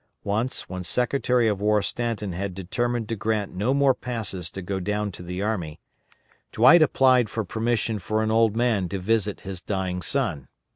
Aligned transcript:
Once, 0.23 0.67
when 0.67 0.83
Secretary 0.83 1.47
of 1.47 1.61
War 1.61 1.79
Stanton 1.83 2.31
had 2.31 2.55
determined 2.55 3.07
to 3.07 3.15
grant 3.15 3.53
no 3.53 3.71
more 3.71 3.93
passes 3.93 4.49
to 4.49 4.63
go 4.63 4.79
down 4.79 5.11
to 5.11 5.21
the 5.21 5.43
army, 5.43 5.79
Dwight 6.51 6.81
applied 6.81 7.29
for 7.29 7.43
permission 7.45 7.99
for 7.99 8.23
an 8.23 8.31
old 8.31 8.55
man 8.55 8.89
to 8.89 8.97
visit 8.97 9.41
his 9.41 9.61
dying 9.61 10.01
son. 10.01 10.47